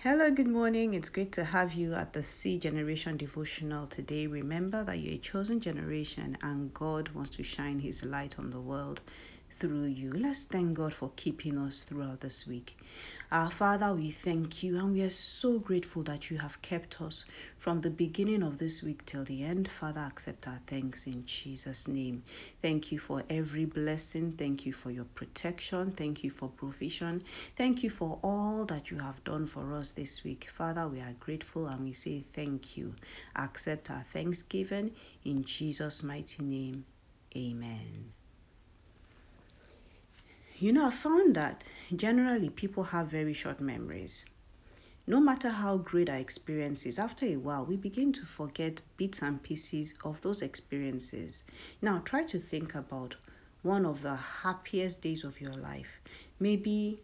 [0.00, 0.92] Hello, good morning.
[0.92, 4.26] It's great to have you at the C Generation Devotional today.
[4.26, 8.60] Remember that you're a chosen generation and God wants to shine His light on the
[8.60, 9.00] world
[9.58, 10.10] through you.
[10.10, 12.76] Let's thank God for keeping us throughout this week.
[13.32, 17.24] Our Father, we thank you and we are so grateful that you have kept us
[17.58, 19.68] from the beginning of this week till the end.
[19.68, 22.22] Father, accept our thanks in Jesus' name.
[22.62, 24.32] Thank you for every blessing.
[24.32, 25.90] Thank you for your protection.
[25.90, 27.22] Thank you for provision.
[27.56, 30.48] Thank you for all that you have done for us this week.
[30.54, 32.94] Father, we are grateful and we say thank you.
[33.34, 34.92] Accept our thanksgiving
[35.24, 36.84] in Jesus' mighty name.
[37.36, 38.15] Amen.
[40.58, 41.62] You know, I found that
[41.94, 44.24] generally people have very short memories.
[45.06, 49.42] No matter how great our experiences, after a while we begin to forget bits and
[49.42, 51.44] pieces of those experiences.
[51.82, 53.16] Now, try to think about
[53.62, 56.00] one of the happiest days of your life.
[56.40, 57.00] Maybe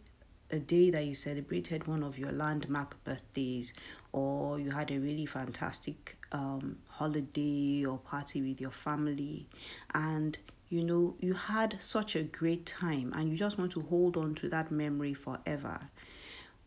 [0.49, 3.71] a day that you celebrated one of your landmark birthdays,
[4.11, 9.45] or you had a really fantastic um, holiday or party with your family,
[9.93, 10.39] and
[10.73, 14.33] you know, you had such a great time and you just want to hold on
[14.33, 15.79] to that memory forever.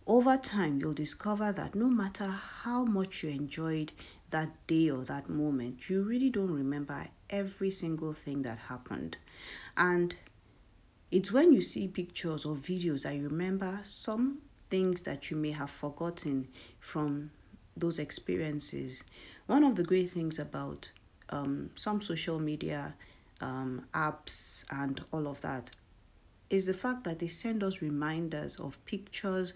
[0.07, 3.91] Over time, you'll discover that no matter how much you enjoyed
[4.31, 9.17] that day or that moment, you really don't remember every single thing that happened.
[9.77, 10.15] And
[11.11, 14.39] it's when you see pictures or videos that you remember some
[14.71, 16.47] things that you may have forgotten
[16.79, 17.33] from
[17.77, 19.03] those experiences.
[19.47, 20.91] One of the great things about
[21.29, 22.95] um, some social media
[23.41, 25.70] um, apps and all of that
[26.48, 29.53] is the fact that they send us reminders of pictures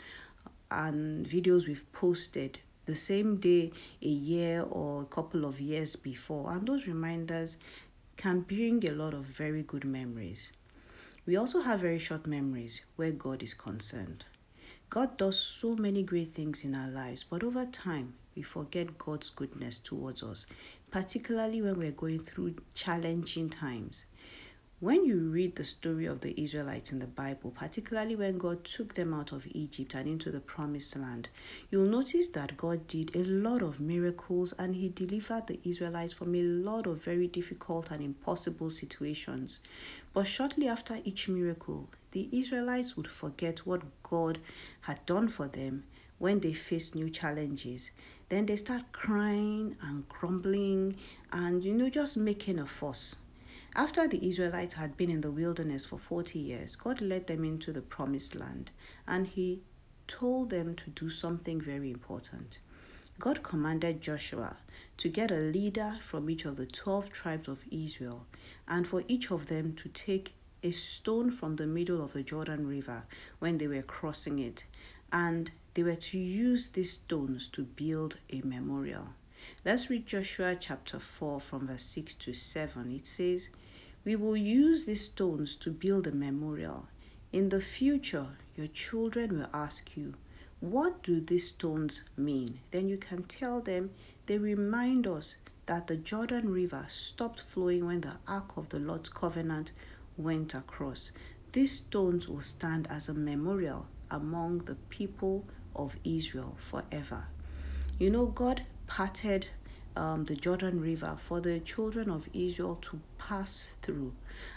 [0.70, 3.72] and videos we've posted the same day
[4.02, 6.50] a year or a couple of years before.
[6.52, 7.56] And those reminders
[8.16, 10.50] can bring a lot of very good memories.
[11.26, 14.24] We also have very short memories where god is concerned.
[14.88, 19.30] God does so many great things in our lives but over time we forget god's
[19.30, 20.46] goodness towards us
[20.90, 24.04] particularly when we're going through challenging times.
[24.80, 28.94] When you read the story of the Israelites in the Bible, particularly when God took
[28.94, 31.28] them out of Egypt and into the promised land,
[31.70, 36.34] you'll notice that God did a lot of miracles and He delivered the Israelites from
[36.34, 39.58] a lot of very difficult and impossible situations.
[40.14, 44.38] But shortly after each miracle, the Israelites would forget what God
[44.80, 45.84] had done for them
[46.16, 47.90] when they faced new challenges.
[48.30, 50.96] Then they start crying and grumbling
[51.32, 53.16] and, you know, just making a fuss.
[53.74, 57.72] After the Israelites had been in the wilderness for 40 years, God led them into
[57.72, 58.70] the promised land
[59.06, 59.62] and He
[60.06, 62.60] told them to do something very important.
[63.18, 64.56] God commanded Joshua
[64.96, 68.26] to get a leader from each of the 12 tribes of Israel
[68.66, 72.66] and for each of them to take a stone from the middle of the Jordan
[72.66, 73.02] River
[73.40, 74.64] when they were crossing it
[75.12, 79.08] and they were to use these stones to build a memorial.
[79.64, 82.90] Let's read Joshua chapter 4 from verse 6 to 7.
[82.90, 83.50] It says,
[84.04, 86.88] We will use these stones to build a memorial.
[87.32, 88.26] In the future,
[88.56, 90.14] your children will ask you,
[90.58, 92.58] What do these stones mean?
[92.72, 93.90] Then you can tell them
[94.26, 99.08] they remind us that the Jordan River stopped flowing when the Ark of the Lord's
[99.08, 99.70] covenant
[100.16, 101.12] went across.
[101.52, 107.26] These stones will stand as a memorial among the people of Israel forever.
[107.98, 109.48] You know, God parted
[109.96, 114.12] um, the Jordan River for the children of Israel to pass through.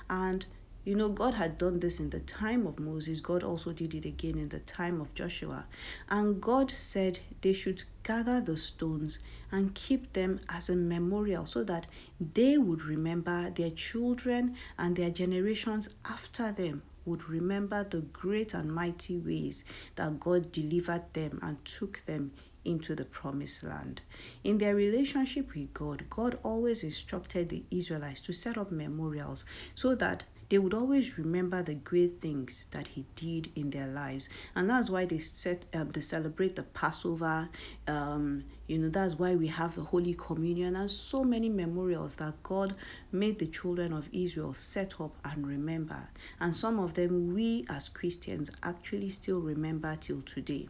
[0.09, 0.45] And
[0.85, 3.21] you know, God had done this in the time of Moses.
[3.21, 5.65] God also did it again in the time of Joshua.
[6.09, 9.19] And God said they should gather the stones
[9.49, 11.87] and keep them as a memorial so that
[12.19, 18.73] they would remember their children and their generations after them would remember the great and
[18.73, 19.63] mighty ways
[19.95, 22.31] that God delivered them and took them
[22.65, 24.01] into the promised land.
[24.43, 29.95] In their relationship with God, God always instructed the Israelites to set up memorials so
[29.95, 34.29] that they would always remember the great things that he did in their lives.
[34.55, 37.49] And that's why they set um, they celebrate the passover
[37.87, 42.43] um, you know that's why we have the holy communion and so many memorials that
[42.43, 42.75] god
[43.11, 46.09] made the children of israel set up and remember.
[46.39, 50.69] And some of them we as christians actually still remember till today.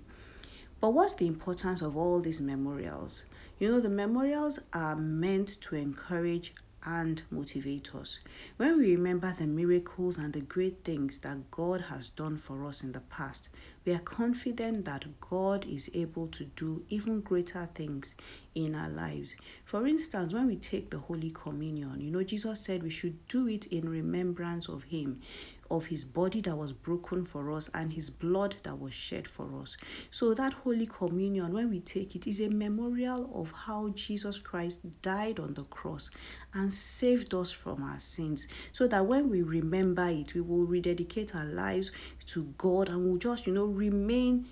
[0.79, 3.23] But what's the importance of all these memorials?
[3.59, 6.53] You know the memorials are meant to encourage
[6.85, 8.19] and motivate us.
[8.57, 12.83] When we remember the miracles and the great things that God has done for us
[12.83, 13.49] in the past,
[13.85, 18.15] we are confident that God is able to do even greater things
[18.55, 19.35] in our lives.
[19.65, 23.47] For instance, when we take the Holy Communion, you know, Jesus said we should do
[23.47, 25.21] it in remembrance of Him.
[25.69, 29.61] Of his body that was broken for us and his blood that was shed for
[29.61, 29.75] us.
[30.11, 35.01] So, that Holy Communion, when we take it, is a memorial of how Jesus Christ
[35.01, 36.09] died on the cross
[36.53, 38.47] and saved us from our sins.
[38.71, 41.91] So that when we remember it, we will rededicate our lives
[42.27, 44.45] to God and we'll just, you know, remain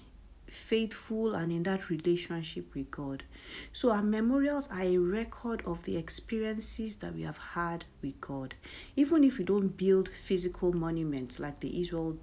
[0.51, 3.23] faithful and in that relationship with God.
[3.71, 8.55] So, our memorials are a record of the experiences that we have had with God.
[8.95, 12.17] Even if we don't build physical monuments like the Israel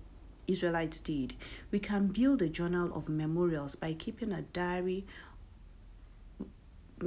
[0.46, 1.34] Israelites did,
[1.70, 5.06] we can build a journal of memorials by keeping a diary.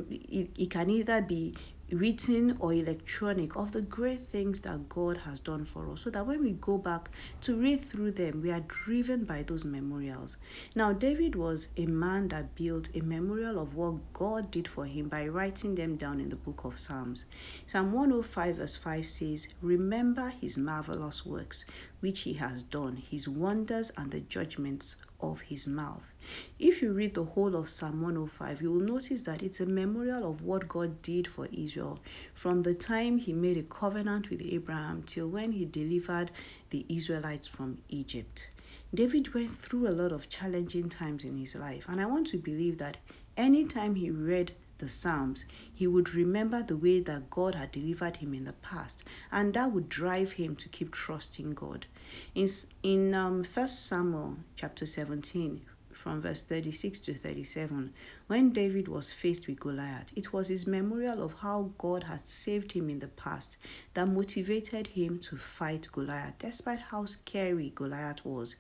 [0.09, 1.55] It, it can either be
[1.91, 6.25] written or electronic of the great things that God has done for us so that
[6.25, 7.09] when we go back
[7.41, 10.37] to read through them, we are driven by those memorials.
[10.75, 15.09] Now, David was a man that built a memorial of what God did for him
[15.09, 17.25] by writing them down in the book of Psalms.
[17.67, 21.65] Psalm 105, verse 5 says, Remember his marvelous works
[22.01, 26.13] which he has done, his wonders and the judgments of his mouth.
[26.59, 30.29] If you read the whole of Psalm 105, you will notice that it's a memorial
[30.29, 31.99] of what God did for Israel
[32.33, 36.31] from the time he made a covenant with Abraham till when he delivered
[36.71, 38.49] the Israelites from Egypt.
[38.93, 42.37] David went through a lot of challenging times in his life, and I want to
[42.37, 42.97] believe that
[43.37, 48.33] anytime he read the Psalms, he would remember the way that God had delivered him
[48.33, 51.85] in the past, and that would drive him to keep trusting God.
[52.35, 52.49] In,
[52.83, 55.61] in um, 1 Samuel chapter 17,
[56.01, 57.93] from verse 36 to 37,
[58.25, 62.71] when David was faced with Goliath, it was his memorial of how God had saved
[62.71, 63.57] him in the past
[63.93, 68.55] that motivated him to fight Goliath, despite how scary Goliath was.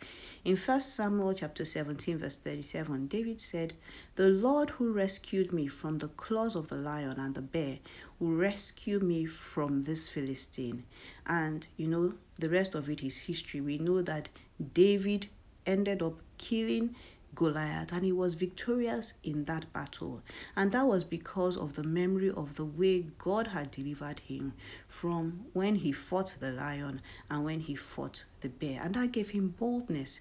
[0.45, 3.73] In 1 Samuel chapter 17, verse 37, David said,
[4.15, 7.79] The Lord who rescued me from the claws of the lion and the bear
[8.19, 10.83] will rescue me from this Philistine.
[11.25, 13.61] And you know, the rest of it is history.
[13.61, 14.29] We know that
[14.73, 15.27] David
[15.65, 16.95] ended up killing
[17.35, 20.21] Goliath and he was victorious in that battle.
[20.55, 24.53] And that was because of the memory of the way God had delivered him
[24.87, 28.81] from when he fought the lion and when he fought the bear.
[28.83, 30.19] And that gave him boldness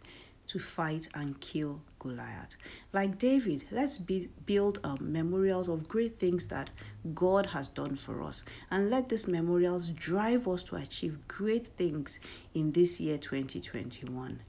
[0.50, 2.56] to fight and kill Goliath.
[2.92, 6.70] Like David, let's be, build um, memorials of great things that
[7.14, 8.42] God has done for us.
[8.68, 12.18] And let these memorials drive us to achieve great things
[12.52, 14.40] in this year 2021.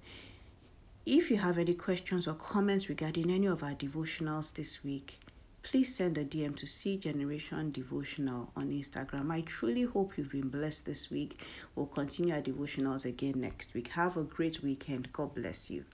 [1.06, 5.20] If you have any questions or comments regarding any of our devotionals this week,
[5.64, 9.32] please send a DM to C Generation Devotional on Instagram.
[9.32, 11.42] I truly hope you've been blessed this week.
[11.76, 13.88] We'll continue our devotionals again next week.
[13.88, 15.12] Have a great weekend.
[15.12, 15.86] God bless you.